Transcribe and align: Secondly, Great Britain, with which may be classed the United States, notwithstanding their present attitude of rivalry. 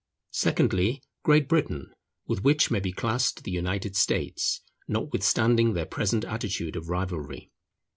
Secondly, 0.33 1.03
Great 1.23 1.47
Britain, 1.47 1.93
with 2.25 2.43
which 2.43 2.71
may 2.71 2.79
be 2.79 2.91
classed 2.91 3.43
the 3.43 3.51
United 3.51 3.95
States, 3.95 4.61
notwithstanding 4.87 5.73
their 5.73 5.85
present 5.85 6.25
attitude 6.25 6.75
of 6.75 6.89
rivalry. 6.89 7.51